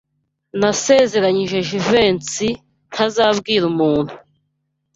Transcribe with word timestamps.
Nasezeranije 0.59 1.57
Jivency 1.67 2.49
ntazabwira 2.91 3.63
umuntu. 3.71 4.13